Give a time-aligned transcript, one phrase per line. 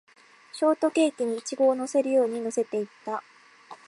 [0.51, 3.21] ショートケーキにイチゴを乗せるように乗せていった